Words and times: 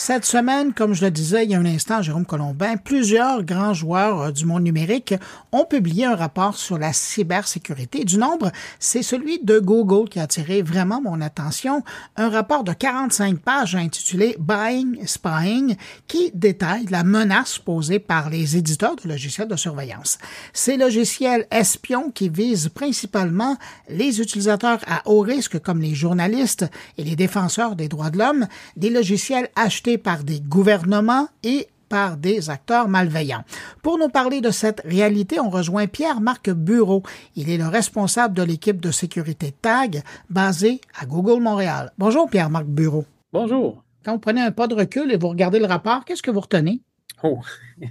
Cette 0.00 0.24
semaine, 0.24 0.74
comme 0.74 0.94
je 0.94 1.04
le 1.04 1.10
disais 1.10 1.44
il 1.44 1.50
y 1.50 1.56
a 1.56 1.58
un 1.58 1.66
instant, 1.66 2.02
Jérôme 2.02 2.24
Colombin, 2.24 2.76
plusieurs 2.76 3.42
grands 3.42 3.74
joueurs 3.74 4.20
euh, 4.20 4.30
du 4.30 4.46
monde 4.46 4.62
numérique 4.62 5.12
ont 5.50 5.64
publié 5.64 6.04
un 6.04 6.14
rapport 6.14 6.56
sur 6.56 6.78
la 6.78 6.92
cybersécurité. 6.92 8.04
Du 8.04 8.16
nombre, 8.16 8.52
c'est 8.78 9.02
celui 9.02 9.40
de 9.40 9.58
Google 9.58 10.08
qui 10.08 10.20
a 10.20 10.22
attiré 10.22 10.62
vraiment 10.62 11.02
mon 11.02 11.20
attention. 11.20 11.82
Un 12.16 12.28
rapport 12.28 12.62
de 12.62 12.72
45 12.72 13.40
pages 13.40 13.74
intitulé 13.74 14.36
Buying 14.38 15.04
Spying 15.04 15.74
qui 16.06 16.30
détaille 16.32 16.86
la 16.90 17.02
menace 17.02 17.58
posée 17.58 17.98
par 17.98 18.30
les 18.30 18.56
éditeurs 18.56 18.94
de 18.94 19.08
logiciels 19.08 19.48
de 19.48 19.56
surveillance. 19.56 20.18
Ces 20.52 20.76
logiciels 20.76 21.48
espions 21.50 22.12
qui 22.12 22.28
visent 22.28 22.68
principalement 22.68 23.56
les 23.88 24.20
utilisateurs 24.20 24.78
à 24.86 25.02
haut 25.06 25.22
risque 25.22 25.58
comme 25.58 25.82
les 25.82 25.96
journalistes 25.96 26.66
et 26.98 27.02
les 27.02 27.16
défenseurs 27.16 27.74
des 27.74 27.88
droits 27.88 28.10
de 28.10 28.18
l'homme, 28.18 28.46
des 28.76 28.90
logiciels 28.90 29.48
achetés 29.56 29.87
par 29.96 30.24
des 30.24 30.40
gouvernements 30.40 31.28
et 31.42 31.68
par 31.88 32.16
des 32.16 32.50
acteurs 32.50 32.88
malveillants. 32.88 33.44
Pour 33.82 33.98
nous 33.98 34.08
parler 34.08 34.40
de 34.40 34.50
cette 34.50 34.80
réalité, 34.84 35.40
on 35.40 35.48
rejoint 35.48 35.86
Pierre-Marc 35.86 36.50
Bureau. 36.50 37.02
Il 37.34 37.50
est 37.50 37.56
le 37.56 37.66
responsable 37.66 38.34
de 38.34 38.42
l'équipe 38.42 38.80
de 38.80 38.90
sécurité 38.90 39.52
TAG 39.52 40.02
basée 40.28 40.80
à 41.00 41.06
Google 41.06 41.42
Montréal. 41.42 41.92
Bonjour 41.98 42.28
Pierre-Marc 42.28 42.66
Bureau. 42.66 43.04
Bonjour. 43.32 43.82
Quand 44.04 44.12
vous 44.12 44.18
prenez 44.18 44.40
un 44.40 44.52
pas 44.52 44.66
de 44.66 44.74
recul 44.74 45.10
et 45.12 45.16
vous 45.16 45.28
regardez 45.28 45.58
le 45.58 45.66
rapport, 45.66 46.04
qu'est-ce 46.04 46.22
que 46.22 46.30
vous 46.30 46.40
retenez? 46.40 46.80
Oh, 47.24 47.40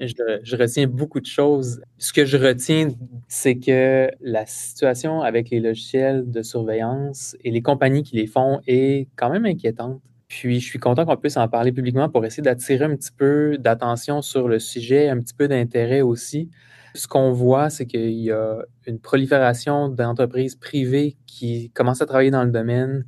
je, 0.00 0.40
je, 0.42 0.56
retiens 0.56 0.88
beaucoup 0.88 1.20
de 1.20 1.26
choses. 1.26 1.80
Ce 1.96 2.12
que 2.12 2.24
je 2.24 2.36
retiens, 2.36 2.88
c'est 3.28 3.56
que 3.56 4.10
la 4.20 4.46
situation 4.46 5.22
avec 5.22 5.50
les 5.50 5.60
logiciels 5.60 6.28
de 6.28 6.42
surveillance 6.42 7.36
et 7.44 7.52
les 7.52 7.62
compagnies 7.62 8.02
qui 8.02 8.16
les 8.16 8.26
font 8.26 8.60
est 8.66 9.06
quand 9.14 9.30
même 9.30 9.46
inquiétante. 9.46 10.00
Puis 10.34 10.58
je 10.58 10.66
suis 10.66 10.80
content 10.80 11.06
qu'on 11.06 11.16
puisse 11.16 11.36
en 11.36 11.46
parler 11.46 11.70
publiquement 11.70 12.08
pour 12.08 12.26
essayer 12.26 12.42
d'attirer 12.42 12.84
un 12.84 12.96
petit 12.96 13.12
peu 13.16 13.56
d'attention 13.56 14.20
sur 14.20 14.48
le 14.48 14.58
sujet, 14.58 15.08
un 15.08 15.20
petit 15.20 15.32
peu 15.32 15.46
d'intérêt 15.46 16.00
aussi. 16.00 16.50
Ce 16.96 17.06
qu'on 17.06 17.30
voit, 17.30 17.70
c'est 17.70 17.86
qu'il 17.86 18.10
y 18.10 18.32
a 18.32 18.58
une 18.88 18.98
prolifération 18.98 19.88
d'entreprises 19.88 20.56
privées 20.56 21.16
qui 21.28 21.70
commencent 21.70 22.02
à 22.02 22.06
travailler 22.06 22.32
dans 22.32 22.42
le 22.42 22.50
domaine, 22.50 23.06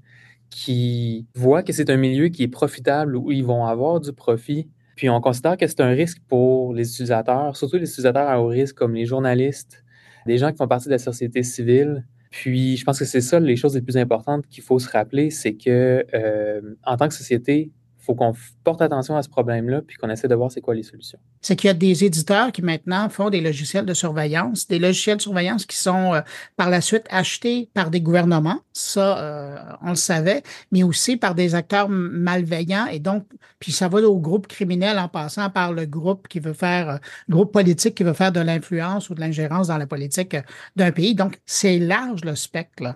qui 0.50 1.26
voient 1.34 1.64
que 1.64 1.72
c'est 1.72 1.90
un 1.90 1.96
milieu 1.96 2.28
qui 2.28 2.44
est 2.44 2.48
profitable, 2.48 3.16
où 3.16 3.32
ils 3.32 3.44
vont 3.44 3.66
avoir 3.66 3.98
du 3.98 4.12
profit. 4.12 4.68
Puis 4.94 5.10
on 5.10 5.20
considère 5.20 5.56
que 5.56 5.66
c'est 5.66 5.80
un 5.80 5.90
risque 5.90 6.22
pour 6.28 6.74
les 6.74 6.88
utilisateurs, 6.88 7.56
surtout 7.56 7.78
les 7.78 7.88
utilisateurs 7.88 8.28
à 8.28 8.40
haut 8.40 8.46
risque 8.46 8.76
comme 8.76 8.94
les 8.94 9.04
journalistes, 9.04 9.84
des 10.26 10.38
gens 10.38 10.52
qui 10.52 10.58
font 10.58 10.68
partie 10.68 10.86
de 10.86 10.92
la 10.92 10.98
société 10.98 11.42
civile, 11.42 12.04
puis, 12.38 12.76
je 12.76 12.84
pense 12.84 12.98
que 12.98 13.06
c'est 13.06 13.22
ça 13.22 13.40
les 13.40 13.56
choses 13.56 13.74
les 13.74 13.80
plus 13.80 13.96
importantes 13.96 14.46
qu'il 14.46 14.62
faut 14.62 14.78
se 14.78 14.90
rappeler, 14.90 15.30
c'est 15.30 15.54
que 15.54 16.04
euh, 16.12 16.74
en 16.84 16.98
tant 16.98 17.08
que 17.08 17.14
société, 17.14 17.72
faut 18.06 18.14
qu'on 18.14 18.34
porte 18.64 18.80
attention 18.80 19.16
à 19.16 19.22
ce 19.22 19.28
problème-là, 19.28 19.82
puis 19.82 19.96
qu'on 19.96 20.08
essaie 20.08 20.28
de 20.28 20.34
voir 20.34 20.50
c'est 20.50 20.60
quoi 20.60 20.74
les 20.74 20.84
solutions. 20.84 21.18
C'est 21.40 21.56
qu'il 21.56 21.68
y 21.68 21.70
a 21.70 21.74
des 21.74 22.04
éditeurs 22.04 22.52
qui 22.52 22.62
maintenant 22.62 23.08
font 23.08 23.30
des 23.30 23.40
logiciels 23.40 23.84
de 23.84 23.94
surveillance, 23.94 24.68
des 24.68 24.78
logiciels 24.78 25.16
de 25.16 25.22
surveillance 25.22 25.66
qui 25.66 25.76
sont 25.76 26.14
euh, 26.14 26.20
par 26.56 26.70
la 26.70 26.80
suite 26.80 27.04
achetés 27.10 27.68
par 27.74 27.90
des 27.90 28.00
gouvernements, 28.00 28.60
ça 28.72 29.18
euh, 29.18 29.56
on 29.82 29.90
le 29.90 29.96
savait, 29.96 30.42
mais 30.70 30.82
aussi 30.82 31.16
par 31.16 31.34
des 31.34 31.54
acteurs 31.54 31.88
malveillants 31.88 32.86
et 32.86 33.00
donc 33.00 33.26
puis 33.58 33.72
ça 33.72 33.88
va 33.88 34.00
au 34.00 34.18
groupe 34.18 34.46
criminel 34.46 34.98
en 34.98 35.08
passant 35.08 35.50
par 35.50 35.72
le 35.72 35.86
groupe 35.86 36.28
qui 36.28 36.38
veut 36.38 36.52
faire 36.52 36.88
euh, 36.88 36.96
groupe 37.28 37.52
politique 37.52 37.94
qui 37.94 38.04
veut 38.04 38.12
faire 38.12 38.32
de 38.32 38.40
l'influence 38.40 39.10
ou 39.10 39.14
de 39.14 39.20
l'ingérence 39.20 39.68
dans 39.68 39.78
la 39.78 39.86
politique 39.86 40.36
d'un 40.76 40.92
pays. 40.92 41.14
Donc 41.14 41.38
c'est 41.46 41.78
large 41.78 42.24
le 42.24 42.34
spectre. 42.34 42.94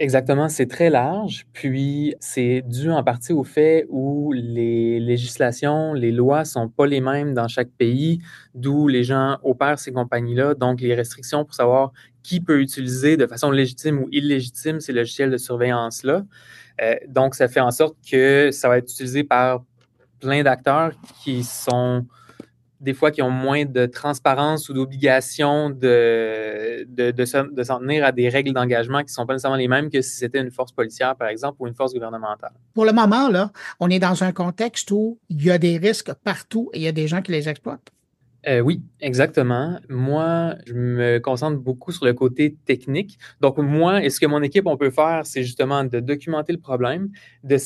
Exactement, 0.00 0.48
c'est 0.48 0.66
très 0.66 0.90
large, 0.90 1.44
puis 1.52 2.14
c'est 2.20 2.62
dû 2.64 2.88
en 2.88 3.02
partie 3.02 3.32
au 3.32 3.42
fait 3.42 3.84
où 3.88 4.30
les 4.32 5.00
législations, 5.00 5.92
les 5.92 6.12
lois 6.12 6.44
sont 6.44 6.68
pas 6.68 6.86
les 6.86 7.00
mêmes 7.00 7.34
dans 7.34 7.48
chaque 7.48 7.70
pays, 7.70 8.20
d'où 8.54 8.86
les 8.86 9.02
gens 9.02 9.38
opèrent 9.42 9.80
ces 9.80 9.90
compagnies-là. 9.90 10.54
Donc, 10.54 10.80
les 10.80 10.94
restrictions 10.94 11.44
pour 11.44 11.52
savoir 11.54 11.92
qui 12.22 12.40
peut 12.40 12.60
utiliser 12.60 13.16
de 13.16 13.26
façon 13.26 13.50
légitime 13.50 13.98
ou 13.98 14.08
illégitime 14.12 14.78
ces 14.78 14.92
logiciels 14.92 15.32
de 15.32 15.36
surveillance-là. 15.36 16.22
Euh, 16.80 16.94
donc, 17.08 17.34
ça 17.34 17.48
fait 17.48 17.60
en 17.60 17.72
sorte 17.72 17.96
que 18.08 18.50
ça 18.52 18.68
va 18.68 18.78
être 18.78 18.90
utilisé 18.92 19.24
par 19.24 19.64
plein 20.20 20.44
d'acteurs 20.44 20.92
qui 21.24 21.42
sont 21.42 22.06
des 22.80 22.94
fois 22.94 23.10
qui 23.10 23.22
ont 23.22 23.30
moins 23.30 23.64
de 23.64 23.86
transparence 23.86 24.68
ou 24.68 24.74
d'obligation 24.74 25.70
de, 25.70 26.86
de, 26.88 27.10
de, 27.10 27.24
s'en 27.24 27.78
tenir 27.80 28.04
à 28.04 28.12
des 28.12 28.28
règles 28.28 28.52
d'engagement 28.52 28.98
qui 28.98 29.06
ne 29.06 29.10
sont 29.10 29.26
pas 29.26 29.32
nécessairement 29.32 29.56
les 29.56 29.68
mêmes 29.68 29.90
que 29.90 30.00
si 30.00 30.16
c'était 30.16 30.40
une 30.40 30.50
force 30.50 30.72
policière, 30.72 31.16
par 31.16 31.28
exemple, 31.28 31.56
ou 31.60 31.66
une 31.66 31.74
force 31.74 31.92
gouvernementale. 31.92 32.52
Pour 32.74 32.84
le 32.84 32.92
moment, 32.92 33.28
là, 33.28 33.50
on 33.80 33.90
est 33.90 33.98
dans 33.98 34.22
un 34.22 34.32
contexte 34.32 34.90
où 34.90 35.18
il 35.28 35.44
y 35.44 35.50
a 35.50 35.58
des 35.58 35.78
risques 35.78 36.12
partout 36.24 36.70
et 36.72 36.78
il 36.78 36.82
y 36.82 36.88
a 36.88 36.92
des 36.92 37.08
gens 37.08 37.20
qui 37.22 37.32
les 37.32 37.48
exploitent. 37.48 37.90
Euh, 38.48 38.60
oui, 38.60 38.82
exactement. 39.00 39.78
Moi, 39.90 40.54
je 40.66 40.72
me 40.72 41.18
concentre 41.18 41.58
beaucoup 41.58 41.92
sur 41.92 42.06
le 42.06 42.14
côté 42.14 42.56
technique. 42.64 43.18
Donc, 43.42 43.58
moi, 43.58 44.02
et 44.02 44.08
ce 44.08 44.18
que 44.20 44.26
mon 44.26 44.42
équipe, 44.42 44.66
on 44.66 44.78
peut 44.78 44.90
faire, 44.90 45.26
c'est 45.26 45.42
justement 45.42 45.84
de 45.84 46.00
documenter 46.00 46.54
le 46.54 46.58
problème, 46.58 47.10
de 47.44 47.58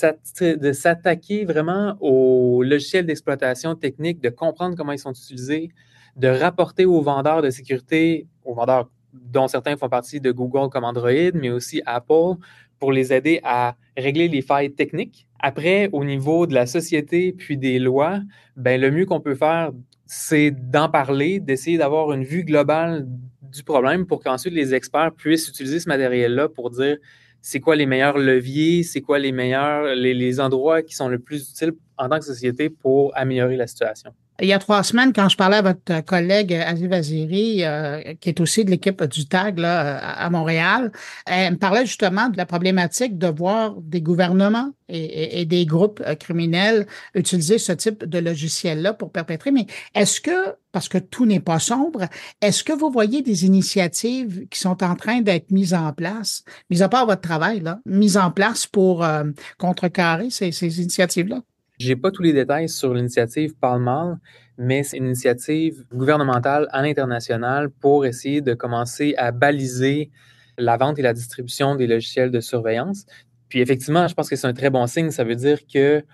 s'attaquer 0.72 1.44
vraiment 1.44 1.96
aux 2.00 2.64
logiciels 2.64 3.06
d'exploitation 3.06 3.76
technique, 3.76 4.20
de 4.20 4.28
comprendre 4.28 4.76
comment 4.76 4.90
ils 4.90 4.98
sont 4.98 5.12
utilisés, 5.12 5.68
de 6.16 6.26
rapporter 6.26 6.84
aux 6.84 7.00
vendeurs 7.00 7.42
de 7.42 7.50
sécurité, 7.50 8.26
aux 8.44 8.54
vendeurs 8.54 8.90
dont 9.12 9.46
certains 9.46 9.76
font 9.76 9.88
partie 9.88 10.20
de 10.20 10.32
Google 10.32 10.68
comme 10.68 10.84
Android, 10.84 11.30
mais 11.34 11.50
aussi 11.50 11.80
Apple, 11.86 12.34
pour 12.80 12.90
les 12.90 13.12
aider 13.12 13.40
à 13.44 13.76
régler 13.96 14.26
les 14.26 14.42
failles 14.42 14.72
techniques. 14.72 15.28
Après, 15.38 15.88
au 15.92 16.04
niveau 16.04 16.46
de 16.46 16.54
la 16.54 16.66
société 16.66 17.32
puis 17.32 17.56
des 17.56 17.78
lois, 17.78 18.20
ben, 18.56 18.80
le 18.80 18.90
mieux 18.90 19.06
qu'on 19.06 19.20
peut 19.20 19.36
faire 19.36 19.70
c'est 20.14 20.50
d'en 20.50 20.90
parler, 20.90 21.40
d'essayer 21.40 21.78
d'avoir 21.78 22.12
une 22.12 22.22
vue 22.22 22.44
globale 22.44 23.06
du 23.50 23.62
problème 23.62 24.04
pour 24.04 24.22
qu'ensuite 24.22 24.52
les 24.52 24.74
experts 24.74 25.12
puissent 25.16 25.48
utiliser 25.48 25.80
ce 25.80 25.88
matériel-là 25.88 26.50
pour 26.50 26.68
dire 26.68 26.98
c'est 27.40 27.60
quoi 27.60 27.76
les 27.76 27.86
meilleurs 27.86 28.18
leviers, 28.18 28.82
c'est 28.82 29.00
quoi 29.00 29.18
les 29.18 29.32
meilleurs, 29.32 29.94
les, 29.94 30.38
endroits 30.38 30.82
qui 30.82 30.94
sont 30.94 31.08
le 31.08 31.18
plus 31.18 31.50
utiles 31.50 31.72
en 31.98 32.08
tant 32.08 32.18
que 32.18 32.24
société 32.24 32.70
pour 32.70 33.12
améliorer 33.16 33.56
la 33.56 33.66
situation. 33.66 34.12
Il 34.40 34.48
y 34.48 34.52
a 34.52 34.58
trois 34.58 34.82
semaines, 34.82 35.12
quand 35.12 35.28
je 35.28 35.36
parlais 35.36 35.58
à 35.58 35.62
votre 35.62 36.04
collègue 36.04 36.54
Aziz 36.54 36.88
Vaziri, 36.88 37.64
euh, 37.64 38.14
qui 38.18 38.30
est 38.30 38.40
aussi 38.40 38.64
de 38.64 38.70
l'équipe 38.70 39.04
du 39.04 39.26
TAG 39.26 39.58
là, 39.58 39.98
à 39.98 40.30
Montréal, 40.30 40.90
elle 41.26 41.52
me 41.52 41.58
parlait 41.58 41.84
justement 41.86 42.28
de 42.28 42.36
la 42.36 42.46
problématique 42.46 43.18
de 43.18 43.28
voir 43.28 43.74
des 43.80 44.00
gouvernements 44.00 44.70
et, 44.88 45.44
des 45.44 45.64
groupes 45.64 46.02
euh, 46.04 46.14
criminels 46.14 46.86
utiliser 47.14 47.58
ce 47.58 47.72
type 47.72 48.04
de 48.04 48.18
logiciel-là 48.18 48.94
pour 48.94 49.12
perpétrer. 49.12 49.52
Mais 49.52 49.66
est-ce 49.94 50.20
que, 50.20 50.56
parce 50.72 50.88
que 50.88 50.98
tout 50.98 51.26
n'est 51.26 51.40
pas 51.40 51.58
sombre, 51.58 52.08
est-ce 52.40 52.64
que 52.64 52.72
vous 52.72 52.90
voyez 52.90 53.22
des 53.22 53.44
initiatives 53.44 54.48
qui 54.48 54.58
sont 54.58 54.82
en 54.82 54.96
train 54.96 55.20
d'être 55.20 55.50
mises 55.50 55.74
en 55.74 55.92
place, 55.92 56.42
mis 56.70 56.82
à 56.82 56.88
part 56.88 57.06
votre 57.06 57.22
travail, 57.22 57.60
là, 57.60 57.80
mises 57.86 58.16
en 58.16 58.30
place 58.30 58.66
pour 58.66 59.04
euh, 59.04 59.24
contrecarrer 59.58 60.30
ces 60.30 60.80
initiatives-là? 60.80 61.42
J'ai 61.82 61.96
pas 61.96 62.12
tous 62.12 62.22
les 62.22 62.32
détails 62.32 62.68
sur 62.68 62.94
l'initiative 62.94 63.56
Palmal, 63.56 64.18
mais 64.56 64.84
c'est 64.84 64.98
une 64.98 65.06
initiative 65.06 65.84
gouvernementale 65.92 66.68
à 66.70 66.80
l'international 66.80 67.70
pour 67.70 68.06
essayer 68.06 68.40
de 68.40 68.54
commencer 68.54 69.16
à 69.18 69.32
baliser 69.32 70.12
la 70.58 70.76
vente 70.76 71.00
et 71.00 71.02
la 71.02 71.12
distribution 71.12 71.74
des 71.74 71.88
logiciels 71.88 72.30
de 72.30 72.38
surveillance. 72.38 73.04
Puis 73.48 73.60
effectivement, 73.60 74.06
je 74.06 74.14
pense 74.14 74.30
que 74.30 74.36
c'est 74.36 74.46
un 74.46 74.52
très 74.52 74.70
bon 74.70 74.86
signe. 74.86 75.10
Ça 75.10 75.24
veut 75.24 75.34
dire 75.34 75.58
que 75.66 76.04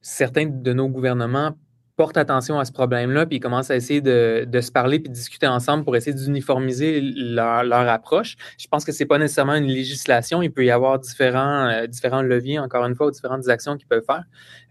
certains 0.00 0.46
de 0.46 0.72
nos 0.72 0.88
gouvernements 0.88 1.58
portent 1.96 2.18
attention 2.18 2.60
à 2.60 2.64
ce 2.66 2.72
problème-là, 2.72 3.24
puis 3.24 3.36
ils 3.36 3.40
commencent 3.40 3.70
à 3.70 3.76
essayer 3.76 4.02
de, 4.02 4.46
se 4.60 4.70
parler 4.70 4.98
puis 4.98 5.08
de 5.08 5.14
discuter 5.14 5.46
ensemble 5.46 5.84
pour 5.84 5.96
essayer 5.96 6.14
d'uniformiser 6.14 7.00
leur, 7.00 7.88
approche. 7.88 8.36
Je 8.58 8.66
pense 8.68 8.84
que 8.84 8.92
ce 8.92 9.02
n'est 9.02 9.06
pas 9.06 9.18
nécessairement 9.18 9.54
une 9.54 9.66
législation. 9.66 10.42
Il 10.42 10.52
peut 10.52 10.64
y 10.64 10.70
avoir 10.70 10.98
différents, 10.98 11.68
euh, 11.68 11.86
différents 11.86 12.22
leviers, 12.22 12.58
encore 12.58 12.84
une 12.84 12.94
fois, 12.94 13.06
ou 13.06 13.10
différentes 13.10 13.48
actions 13.48 13.76
qu'ils 13.76 13.86
peuvent 13.86 14.04
faire. 14.04 14.24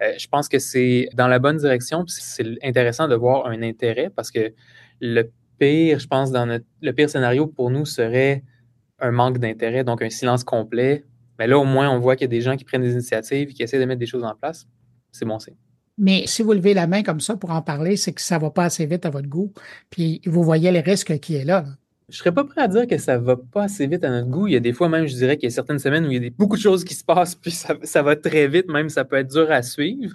Euh, 0.03 0.14
je 0.18 0.28
pense 0.28 0.47
que 0.47 0.59
c'est 0.59 1.09
dans 1.16 1.28
la 1.28 1.40
bonne 1.40 1.58
direction. 1.58 2.05
C'est 2.08 2.46
intéressant 2.64 3.08
de 3.08 3.16
voir 3.16 3.47
un 3.47 3.61
intérêt 3.64 4.11
parce 4.16 4.29
que 4.29 4.53
le 5.02 5.32
pire, 5.58 6.00
je 6.00 6.08
pense, 6.08 6.32
dans 6.32 6.46
le 6.46 6.91
pire 6.94 7.09
scénario 7.09 7.47
pour 7.47 7.72
nous 7.72 7.85
serait 7.85 8.44
un 9.00 9.11
manque 9.11 9.40
d'intérêt, 9.40 9.84
donc 9.84 10.02
un 10.02 10.09
silence 10.09 10.44
complet. 10.44 11.03
Mais 11.40 11.47
là, 11.47 11.58
au 11.58 11.66
moins, 11.66 11.90
on 11.90 12.00
voit 12.00 12.16
qu'il 12.16 12.26
y 12.26 12.29
a 12.29 12.35
des 12.35 12.41
gens 12.41 12.55
qui 12.55 12.64
prennent 12.64 12.84
des 12.84 12.94
initiatives, 12.94 13.53
qui 13.53 13.64
essaient 13.64 13.79
de 13.79 13.85
mettre 13.85 14.00
des 14.00 14.05
choses 14.05 14.23
en 14.23 14.35
place. 14.35 14.67
C'est 15.11 15.26
bon 15.26 15.40
signe. 15.40 15.55
Mais 15.97 16.24
si 16.28 16.42
vous 16.44 16.53
levez 16.53 16.74
la 16.74 16.88
main 16.88 17.03
comme 17.03 17.22
ça 17.22 17.38
pour 17.38 17.52
en 17.52 17.62
parler, 17.62 17.96
c'est 17.96 18.14
que 18.14 18.22
ça 18.22 18.36
ne 18.38 18.42
va 18.42 18.52
pas 18.52 18.66
assez 18.66 18.86
vite 18.86 19.06
à 19.06 19.09
votre 19.09 19.28
goût. 19.28 19.53
Puis 19.90 20.22
vous 20.26 20.44
voyez 20.44 20.72
les 20.72 20.82
risques 20.82 21.20
qui 21.20 21.36
est 21.36 21.46
là. 21.46 21.66
Je 22.09 22.16
ne 22.16 22.18
serais 22.18 22.34
pas 22.34 22.44
prêt 22.44 22.62
à 22.62 22.68
dire 22.68 22.86
que 22.86 22.97
ça 22.97 23.18
ne 23.18 23.24
va 23.24 23.36
pas 23.36 23.64
assez 23.64 23.88
vite 23.88 24.03
à 24.03 24.09
notre 24.09 24.30
goût. 24.30 24.47
Il 24.47 24.53
y 24.53 24.58
a 24.58 24.59
des 24.59 24.74
fois 24.74 24.90
même, 24.90 25.08
je 25.08 25.16
dirais 25.16 25.38
qu'il 25.38 25.50
y 25.50 25.52
a 25.52 25.56
certaines 25.56 25.80
semaines 25.80 26.06
où 26.06 26.12
il 26.12 26.24
y 26.24 26.28
a 26.28 26.30
beaucoup 26.38 26.56
de 26.56 26.62
choses 26.62 26.84
qui 26.84 26.94
se 26.94 27.03
passent, 27.03 27.34
puis 27.36 27.52
ça, 27.52 28.02
va 28.03 28.16
très 28.16 28.47
vite, 28.47 28.68
même 28.68 28.90
ça 28.90 29.06
peut 29.06 29.16
être 29.16 29.32
dur 29.32 29.50
à 29.50 29.64
suivre. 29.64 30.14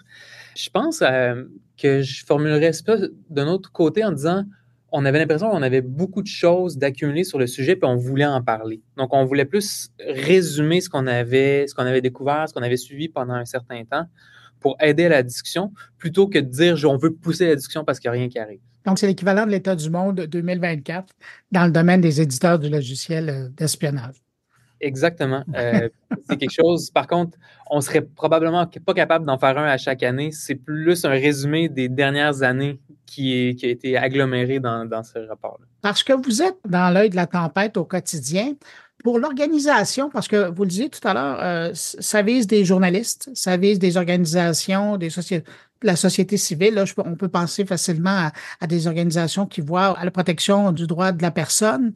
Je 0.57 0.71
pense 0.71 1.03
euh, 1.03 1.45
que 1.77 2.03
je 2.03 2.25
formulerais 2.25 2.73
ça 2.73 2.97
d'un 3.29 3.49
autre 3.49 3.73
côté 3.73 4.05
en 4.05 4.13
disant 4.13 4.45
on 4.93 5.05
avait 5.05 5.19
l'impression 5.19 5.51
qu'on 5.51 5.63
avait 5.63 5.81
beaucoup 5.81 6.23
de 6.23 6.29
choses 6.29 6.77
d'accumuler 6.77 7.25
sur 7.25 7.39
le 7.39 7.47
sujet, 7.47 7.77
puis 7.77 7.89
on 7.89 7.97
voulait 7.97 8.27
en 8.27 8.43
parler. 8.43 8.83
Donc, 8.97 9.13
on 9.13 9.25
voulait 9.25 9.45
plus 9.45 9.91
résumer 10.01 10.81
ce 10.81 10.89
qu'on 10.89 11.07
avait, 11.07 11.67
ce 11.69 11.75
qu'on 11.75 11.87
avait 11.87 12.01
découvert, 12.01 12.49
ce 12.49 12.55
qu'on 12.55 12.63
avait 12.63 12.77
suivi 12.77 13.09
pendant 13.09 13.35
un 13.35 13.45
certain 13.45 13.85
temps, 13.85 14.07
pour 14.61 14.77
aider 14.81 15.07
à 15.07 15.09
la 15.09 15.23
discussion 15.23 15.73
plutôt 15.99 16.29
que 16.29 16.39
de 16.39 16.47
dire 16.47 16.77
on 16.85 16.97
veut 16.97 17.13
pousser 17.13 17.49
la 17.49 17.57
discussion 17.57 17.85
parce 17.85 17.99
qu'il 17.99 18.11
n'y 18.11 18.17
a 18.17 18.21
rien 18.21 18.29
qui 18.29 18.39
arrive. 18.39 18.61
Donc, 18.87 18.99
c'est 18.99 19.07
l'équivalent 19.07 19.45
de 19.45 19.51
l'état 19.51 19.77
du 19.77 19.91
monde 19.91 20.21
2024 20.21 21.13
dans 21.53 21.67
le 21.67 21.71
domaine 21.71 22.01
des 22.01 22.21
éditeurs 22.21 22.59
du 22.59 22.71
logiciel 22.71 23.29
euh, 23.29 23.49
d'espionnage. 23.51 24.17
Exactement. 24.81 25.45
Euh, 25.55 25.89
c'est 26.29 26.39
quelque 26.39 26.53
chose, 26.53 26.91
par 26.91 27.07
contre, 27.07 27.37
on 27.71 27.81
serait 27.83 28.01
probablement 28.01 28.67
pas 28.67 28.95
capable 28.95 29.27
d'en 29.27 29.39
faire 29.39 29.59
un 29.59 29.67
à 29.67 29.77
chaque 29.77 30.03
année. 30.03 30.31
C'est 30.33 30.55
plus 30.55 31.05
un 31.05 31.11
résumé 31.11 31.69
des 31.69 31.89
dernières 31.89 32.43
années 32.43 32.81
qui, 33.05 33.59
a 33.63 33.67
été 33.67 33.97
aggloméré 33.97 34.61
dans, 34.61 35.03
ce 35.03 35.19
rapport-là. 35.19 35.67
Parce 35.83 36.03
que 36.03 36.13
vous 36.13 36.43
êtes 36.43 36.57
dans 36.67 36.93
l'œil 36.95 37.11
de 37.11 37.17
la 37.17 37.27
tempête 37.27 37.77
au 37.77 37.85
quotidien. 37.85 38.55
Pour 39.03 39.19
l'organisation, 39.19 40.11
parce 40.11 40.29
que 40.29 40.51
vous 40.51 40.65
le 40.65 40.69
disiez 40.69 40.91
tout 40.91 41.07
à 41.07 41.15
l'heure, 41.15 41.39
euh, 41.41 41.71
ça 41.75 42.23
vise 42.23 42.47
des 42.47 42.65
journalistes, 42.65 43.31
ça 43.35 43.57
vise 43.57 43.79
des 43.79 43.97
organisations, 43.97 44.97
des 44.97 45.11
sociétés, 45.11 45.51
la 45.83 45.97
société 45.97 46.37
civile. 46.37 46.75
Là, 46.75 46.85
on 46.99 47.17
peut 47.17 47.29
penser 47.29 47.65
facilement 47.65 48.31
à, 48.61 48.67
des 48.67 48.87
organisations 48.87 49.47
qui 49.47 49.63
voient 49.63 49.99
à 49.99 50.05
la 50.05 50.11
protection 50.11 50.73
du 50.73 50.87
droit 50.87 51.13
de 51.13 51.23
la 51.23 51.31
personne 51.31 51.95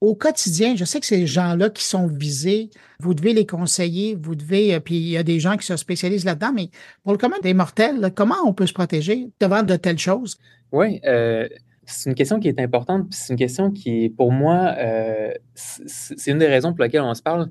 au 0.00 0.14
quotidien, 0.14 0.76
je 0.76 0.84
sais 0.84 1.00
que 1.00 1.06
ces 1.06 1.26
gens-là 1.26 1.70
qui 1.70 1.82
sont 1.82 2.06
visés, 2.06 2.70
vous 3.00 3.14
devez 3.14 3.32
les 3.32 3.46
conseiller, 3.46 4.14
vous 4.14 4.34
devez, 4.34 4.74
euh, 4.74 4.80
puis 4.80 4.96
il 4.96 5.08
y 5.08 5.16
a 5.16 5.22
des 5.22 5.40
gens 5.40 5.56
qui 5.56 5.66
se 5.66 5.76
spécialisent 5.76 6.26
là-dedans, 6.26 6.52
mais 6.54 6.68
pour 7.02 7.12
le 7.12 7.18
commun 7.18 7.36
des 7.42 7.54
mortels, 7.54 8.12
comment 8.14 8.36
on 8.44 8.52
peut 8.52 8.66
se 8.66 8.74
protéger 8.74 9.30
devant 9.40 9.62
de 9.62 9.74
telles 9.76 9.98
choses? 9.98 10.38
Oui, 10.70 11.00
euh, 11.06 11.48
c'est 11.86 12.10
une 12.10 12.16
question 12.16 12.40
qui 12.40 12.48
est 12.48 12.60
importante, 12.60 13.08
puis 13.08 13.18
c'est 13.18 13.32
une 13.32 13.38
question 13.38 13.70
qui, 13.70 14.10
pour 14.10 14.32
moi, 14.32 14.74
euh, 14.76 15.32
c'est 15.54 16.30
une 16.30 16.38
des 16.38 16.48
raisons 16.48 16.74
pour 16.74 16.84
lesquelles 16.84 17.02
on 17.02 17.14
se 17.14 17.22
parle. 17.22 17.48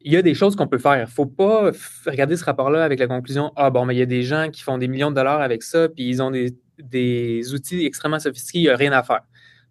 Il 0.00 0.12
y 0.12 0.16
a 0.16 0.22
des 0.22 0.34
choses 0.34 0.56
qu'on 0.56 0.66
peut 0.66 0.78
faire. 0.78 0.96
Il 0.96 1.02
ne 1.02 1.06
faut 1.06 1.26
pas 1.26 1.70
regarder 2.06 2.36
ce 2.36 2.44
rapport-là 2.44 2.84
avec 2.84 2.98
la 2.98 3.06
conclusion 3.06 3.52
Ah, 3.56 3.70
bon, 3.70 3.84
mais 3.84 3.94
il 3.94 3.98
y 3.98 4.02
a 4.02 4.06
des 4.06 4.22
gens 4.22 4.50
qui 4.50 4.62
font 4.62 4.78
des 4.78 4.88
millions 4.88 5.10
de 5.10 5.16
dollars 5.16 5.40
avec 5.40 5.62
ça, 5.62 5.88
puis 5.88 6.08
ils 6.08 6.22
ont 6.22 6.30
des, 6.30 6.56
des 6.78 7.54
outils 7.54 7.84
extrêmement 7.84 8.18
sophistiqués, 8.18 8.58
il 8.58 8.62
n'y 8.62 8.68
a 8.68 8.76
rien 8.76 8.92
à 8.92 9.02
faire. 9.02 9.20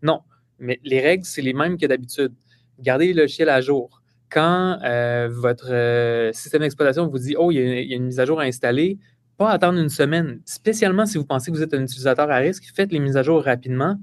Non, 0.02 0.22
mais 0.60 0.80
les 0.84 1.02
règles, 1.02 1.26
c'est 1.26 1.42
les 1.42 1.54
mêmes 1.54 1.78
que 1.78 1.86
d'habitude. 1.86 2.34
Gardez 2.80 3.14
le 3.14 3.22
logiciel 3.22 3.50
à 3.50 3.62
jour. 3.62 4.02
Quand 4.30 4.80
euh, 4.84 5.30
votre 5.32 5.72
euh, 5.72 6.32
système 6.34 6.62
d'exploitation 6.62 7.08
vous 7.08 7.20
dit 7.20 7.36
Oh, 7.38 7.52
il 7.52 7.58
y, 7.58 7.94
a, 7.94 7.96
une 7.96 8.06
mise 8.06 8.20
à 8.20 8.26
jour 8.26 8.40
à 8.40 8.44
installer, 8.44 8.98
pas 9.44 9.52
attendre 9.52 9.78
une 9.78 9.90
semaine, 9.90 10.40
spécialement 10.46 11.06
si 11.06 11.18
vous 11.18 11.26
pensez 11.26 11.52
que 11.52 11.58
vous 11.58 11.64
êtes 11.64 11.74
un 11.74 11.84
utilisateur 11.84 12.32
à 12.32 12.38
risque, 12.38 12.64
faites 12.74 12.94
les 12.94 13.00
mises 13.00 13.18
à 13.18 13.24
jour 13.24 13.44
rapidement. 13.44 13.98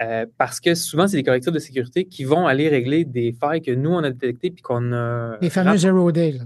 Euh, 0.00 0.26
parce 0.38 0.60
que 0.60 0.74
souvent, 0.74 1.08
c'est 1.08 1.16
des 1.16 1.24
correctifs 1.24 1.52
de 1.52 1.58
sécurité 1.58 2.04
qui 2.04 2.22
vont 2.22 2.46
aller 2.46 2.68
régler 2.68 3.04
des 3.04 3.32
failles 3.32 3.62
que 3.62 3.72
nous, 3.72 3.90
on 3.90 4.04
a 4.04 4.10
détectées 4.10 4.50
puis 4.50 4.62
qu'on 4.62 4.92
a. 4.92 5.38
Les 5.40 5.50
fameux 5.50 5.76
zero 5.76 6.12
day. 6.12 6.38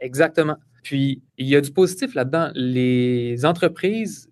Exactement. 0.00 0.56
Puis, 0.82 1.22
il 1.38 1.46
y 1.46 1.56
a 1.56 1.60
du 1.60 1.70
positif 1.70 2.14
là-dedans. 2.14 2.50
Les 2.54 3.46
entreprises 3.46 4.28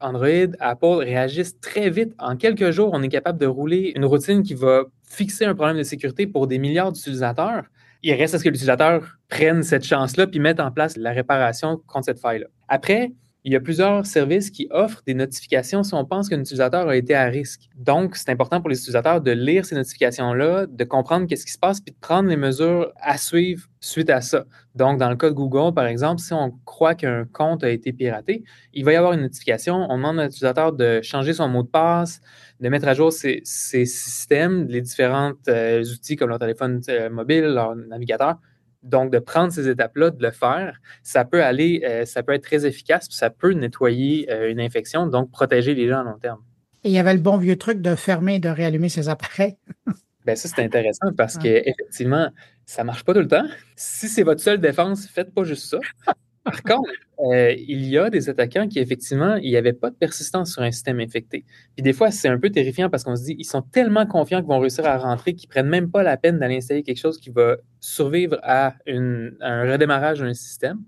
Android, 0.00 0.52
Apple 0.60 0.98
réagissent 0.98 1.58
très 1.58 1.90
vite. 1.90 2.14
En 2.18 2.36
quelques 2.36 2.70
jours, 2.70 2.90
on 2.92 3.02
est 3.02 3.08
capable 3.08 3.40
de 3.40 3.46
rouler 3.46 3.92
une 3.96 4.04
routine 4.04 4.44
qui 4.44 4.54
va 4.54 4.84
fixer 5.02 5.44
un 5.44 5.56
problème 5.56 5.78
de 5.78 5.82
sécurité 5.82 6.28
pour 6.28 6.46
des 6.46 6.58
milliards 6.58 6.92
d'utilisateurs. 6.92 7.64
Il 8.02 8.14
reste 8.14 8.34
à 8.34 8.38
ce 8.38 8.44
que 8.44 8.48
l'utilisateur 8.48 9.18
prenne 9.28 9.62
cette 9.62 9.84
chance-là 9.84 10.26
puis 10.26 10.40
mette 10.40 10.60
en 10.60 10.70
place 10.70 10.96
la 10.96 11.10
réparation 11.10 11.78
contre 11.86 12.06
cette 12.06 12.20
faille-là. 12.20 12.46
Après, 12.68 13.12
il 13.48 13.52
y 13.52 13.56
a 13.56 13.60
plusieurs 13.60 14.04
services 14.04 14.50
qui 14.50 14.68
offrent 14.70 15.02
des 15.06 15.14
notifications 15.14 15.82
si 15.82 15.94
on 15.94 16.04
pense 16.04 16.28
qu'un 16.28 16.38
utilisateur 16.38 16.86
a 16.86 16.94
été 16.94 17.14
à 17.14 17.24
risque. 17.24 17.70
Donc, 17.76 18.14
c'est 18.14 18.30
important 18.30 18.60
pour 18.60 18.68
les 18.68 18.76
utilisateurs 18.76 19.22
de 19.22 19.30
lire 19.30 19.64
ces 19.64 19.74
notifications-là, 19.74 20.66
de 20.66 20.84
comprendre 20.84 21.26
qu'est-ce 21.26 21.46
qui 21.46 21.52
se 21.52 21.58
passe, 21.58 21.80
puis 21.80 21.94
de 21.94 21.98
prendre 21.98 22.28
les 22.28 22.36
mesures 22.36 22.92
à 23.00 23.16
suivre 23.16 23.66
suite 23.80 24.10
à 24.10 24.20
ça. 24.20 24.44
Donc, 24.74 24.98
dans 24.98 25.08
le 25.08 25.16
cas 25.16 25.30
de 25.30 25.34
Google, 25.34 25.72
par 25.72 25.86
exemple, 25.86 26.20
si 26.20 26.34
on 26.34 26.58
croit 26.66 26.94
qu'un 26.94 27.24
compte 27.24 27.64
a 27.64 27.70
été 27.70 27.90
piraté, 27.94 28.44
il 28.74 28.84
va 28.84 28.92
y 28.92 28.96
avoir 28.96 29.14
une 29.14 29.22
notification. 29.22 29.76
On 29.88 29.96
demande 29.96 30.20
à 30.20 30.24
l'utilisateur 30.24 30.74
de 30.74 31.00
changer 31.00 31.32
son 31.32 31.48
mot 31.48 31.62
de 31.62 31.68
passe, 31.68 32.20
de 32.60 32.68
mettre 32.68 32.86
à 32.86 32.92
jour 32.92 33.10
ses, 33.10 33.40
systèmes, 33.44 34.66
les 34.68 34.82
différents 34.82 35.32
euh, 35.48 35.82
outils 35.84 36.16
comme 36.16 36.28
leur 36.28 36.38
téléphone 36.38 36.82
euh, 36.90 37.08
mobile, 37.08 37.44
leur 37.44 37.74
navigateur, 37.74 38.36
donc, 38.82 39.12
de 39.12 39.18
prendre 39.18 39.52
ces 39.52 39.68
étapes-là, 39.68 40.10
de 40.10 40.22
le 40.22 40.30
faire, 40.30 40.80
ça 41.02 41.24
peut 41.24 41.42
aller, 41.42 41.82
euh, 41.84 42.04
ça 42.04 42.22
peut 42.22 42.32
être 42.32 42.42
très 42.42 42.66
efficace, 42.66 43.08
puis 43.08 43.16
ça 43.16 43.30
peut 43.30 43.52
nettoyer 43.52 44.30
euh, 44.30 44.50
une 44.50 44.60
infection, 44.60 45.06
donc 45.06 45.30
protéger 45.30 45.74
les 45.74 45.88
gens 45.88 46.00
à 46.00 46.04
long 46.04 46.18
terme. 46.18 46.40
Et 46.84 46.90
il 46.90 46.92
y 46.92 46.98
avait 46.98 47.14
le 47.14 47.20
bon 47.20 47.36
vieux 47.36 47.56
truc 47.56 47.80
de 47.80 47.94
fermer 47.94 48.36
et 48.36 48.38
de 48.38 48.48
réallumer 48.48 48.88
ses 48.88 49.08
appareils. 49.08 49.56
Bien, 50.26 50.36
ça, 50.36 50.48
c'est 50.48 50.62
intéressant 50.62 51.12
parce 51.16 51.38
qu'effectivement, 51.38 52.30
ça 52.66 52.82
ne 52.82 52.86
marche 52.86 53.04
pas 53.04 53.14
tout 53.14 53.20
le 53.20 53.28
temps. 53.28 53.46
Si 53.76 54.08
c'est 54.08 54.22
votre 54.22 54.42
seule 54.42 54.60
défense, 54.60 55.06
faites 55.06 55.32
pas 55.32 55.42
juste 55.42 55.70
ça. 55.70 55.78
Par 56.50 56.62
contre, 56.62 56.90
euh, 57.20 57.54
il 57.58 57.84
y 57.84 57.98
a 57.98 58.08
des 58.08 58.30
attaquants 58.30 58.68
qui, 58.68 58.78
effectivement, 58.78 59.36
il 59.36 59.50
n'y 59.50 59.56
avait 59.56 59.74
pas 59.74 59.90
de 59.90 59.96
persistance 59.96 60.52
sur 60.52 60.62
un 60.62 60.70
système 60.70 60.98
infecté. 61.00 61.44
Puis 61.74 61.82
des 61.82 61.92
fois, 61.92 62.10
c'est 62.10 62.28
un 62.28 62.38
peu 62.38 62.48
terrifiant 62.48 62.88
parce 62.88 63.04
qu'on 63.04 63.16
se 63.16 63.24
dit, 63.24 63.36
ils 63.38 63.44
sont 63.44 63.60
tellement 63.60 64.06
confiants 64.06 64.38
qu'ils 64.38 64.48
vont 64.48 64.58
réussir 64.58 64.86
à 64.86 64.96
rentrer 64.96 65.34
qu'ils 65.34 65.48
ne 65.48 65.52
prennent 65.52 65.68
même 65.68 65.90
pas 65.90 66.02
la 66.02 66.16
peine 66.16 66.38
d'aller 66.38 66.56
installer 66.56 66.82
quelque 66.82 66.98
chose 66.98 67.18
qui 67.18 67.28
va 67.28 67.56
survivre 67.80 68.38
à 68.42 68.74
un 68.86 69.70
redémarrage 69.70 70.20
d'un 70.20 70.32
système. 70.32 70.78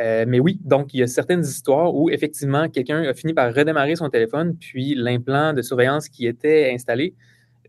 Euh, 0.00 0.24
mais 0.26 0.40
oui, 0.40 0.60
donc 0.64 0.94
il 0.94 1.00
y 1.00 1.02
a 1.02 1.06
certaines 1.06 1.42
histoires 1.42 1.94
où 1.94 2.10
effectivement 2.10 2.68
quelqu'un 2.68 3.02
a 3.02 3.12
fini 3.14 3.34
par 3.34 3.52
redémarrer 3.54 3.96
son 3.96 4.08
téléphone, 4.08 4.56
puis 4.58 4.94
l'implant 4.94 5.52
de 5.52 5.62
surveillance 5.62 6.08
qui 6.08 6.26
était 6.26 6.70
installé, 6.72 7.14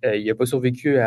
euh, 0.06 0.16
il 0.16 0.28
n'a 0.28 0.36
pas 0.36 0.46
survécu 0.46 0.98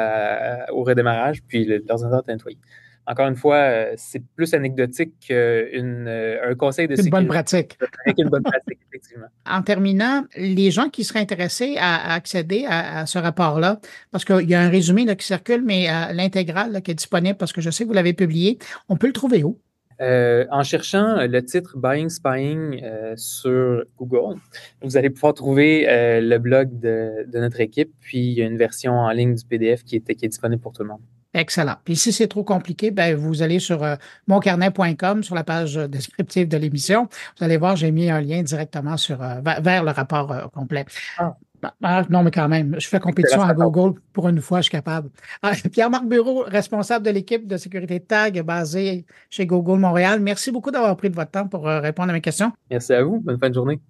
au 0.72 0.82
redémarrage, 0.82 1.42
puis 1.46 1.64
l'ordinateur 1.66 2.24
est 2.26 2.32
nettoyé 2.32 2.58
encore 3.06 3.26
une 3.26 3.36
fois, 3.36 3.56
euh, 3.56 3.94
c'est 3.96 4.22
plus 4.36 4.54
anecdotique 4.54 5.12
qu'un 5.26 5.34
euh, 5.34 6.54
conseil 6.54 6.86
de 6.86 6.94
sécurité. 6.94 7.16
Une 7.16 7.22
bonne 7.22 7.28
pratique. 7.28 7.78
une 8.18 8.28
bonne 8.28 8.42
pratique, 8.42 8.78
effectivement. 8.88 9.26
En 9.46 9.62
terminant, 9.62 10.24
les 10.36 10.70
gens 10.70 10.88
qui 10.90 11.04
seraient 11.04 11.20
intéressés 11.20 11.76
à, 11.78 12.14
accéder 12.14 12.66
à, 12.68 13.06
ce 13.06 13.18
rapport-là, 13.18 13.80
parce 14.12 14.24
qu'il 14.24 14.48
y 14.48 14.54
a 14.54 14.60
un 14.60 14.68
résumé 14.68 15.06
qui 15.16 15.26
circule, 15.26 15.62
mais 15.64 15.88
euh, 15.88 16.12
l'intégrale 16.12 16.82
qui 16.82 16.92
est 16.92 16.94
disponible, 16.94 17.36
parce 17.36 17.52
que 17.52 17.60
je 17.60 17.70
sais 17.70 17.84
que 17.84 17.88
vous 17.88 17.94
l'avez 17.94 18.12
publié, 18.12 18.58
on 18.88 18.96
peut 18.96 19.06
le 19.06 19.12
trouver 19.12 19.44
où? 19.44 19.58
en 20.02 20.62
cherchant 20.62 21.26
le 21.26 21.44
titre 21.44 21.76
Buying 21.76 22.08
Spying 22.08 22.82
sur 23.16 23.84
Google, 23.98 24.40
vous 24.80 24.96
allez 24.96 25.10
pouvoir 25.10 25.34
trouver 25.34 25.84
le 25.86 26.38
blog 26.38 26.80
de, 26.80 27.26
notre 27.34 27.60
équipe, 27.60 27.92
puis 28.00 28.18
il 28.18 28.32
y 28.32 28.40
a 28.40 28.46
une 28.46 28.56
version 28.56 28.94
en 28.94 29.10
ligne 29.10 29.34
du 29.34 29.44
PDF 29.44 29.84
qui 29.84 29.96
est 29.96 30.26
disponible 30.26 30.62
pour 30.62 30.72
tout 30.72 30.84
le 30.84 30.88
monde. 30.88 31.02
Excellent. 31.32 31.76
Puis 31.84 31.96
si 31.96 32.12
c'est 32.12 32.26
trop 32.26 32.42
compliqué, 32.42 32.90
ben, 32.90 33.14
vous 33.14 33.42
allez 33.42 33.60
sur 33.60 33.84
euh, 33.84 33.94
moncarnet.com, 34.26 35.22
sur 35.22 35.34
la 35.34 35.44
page 35.44 35.76
euh, 35.76 35.86
descriptive 35.86 36.48
de 36.48 36.56
l'émission. 36.56 37.08
Vous 37.38 37.44
allez 37.44 37.56
voir, 37.56 37.76
j'ai 37.76 37.92
mis 37.92 38.10
un 38.10 38.20
lien 38.20 38.42
directement 38.42 38.96
sur, 38.96 39.22
euh, 39.22 39.40
vers 39.60 39.84
le 39.84 39.90
rapport 39.92 40.50
complet. 40.52 40.84
Ah. 41.18 41.36
Ben, 41.62 41.70
ben, 41.78 42.06
non, 42.08 42.22
mais 42.22 42.30
quand 42.30 42.48
même, 42.48 42.74
je 42.78 42.88
fais 42.88 42.98
compétition 42.98 43.42
à 43.42 43.52
Google. 43.52 44.00
Pour 44.14 44.28
une 44.28 44.40
fois, 44.40 44.60
je 44.60 44.64
suis 44.64 44.70
capable. 44.70 45.10
Ah, 45.42 45.52
Pierre-Marc 45.72 46.06
Bureau, 46.06 46.42
responsable 46.46 47.04
de 47.04 47.10
l'équipe 47.10 47.46
de 47.46 47.58
sécurité 47.58 48.00
TAG 48.00 48.40
basée 48.42 49.04
chez 49.28 49.46
Google 49.46 49.78
Montréal. 49.78 50.20
Merci 50.20 50.50
beaucoup 50.50 50.70
d'avoir 50.70 50.96
pris 50.96 51.10
de 51.10 51.16
votre 51.16 51.30
temps 51.30 51.48
pour 51.48 51.66
répondre 51.66 52.08
à 52.08 52.12
mes 52.14 52.22
questions. 52.22 52.50
Merci 52.70 52.94
à 52.94 53.02
vous. 53.02 53.20
Bonne 53.20 53.38
fin 53.38 53.50
de 53.50 53.54
journée. 53.54 53.80